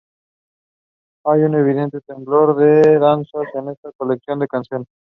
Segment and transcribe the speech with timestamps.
[1.25, 4.87] Hay un evidente temblor de danzas en esta colección de canciones.